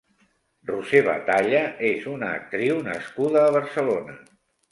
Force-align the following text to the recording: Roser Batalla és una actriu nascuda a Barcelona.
Roser 0.69 1.01
Batalla 1.07 1.59
és 1.91 2.07
una 2.13 2.31
actriu 2.39 2.81
nascuda 2.87 3.43
a 3.45 3.55
Barcelona. 3.59 4.19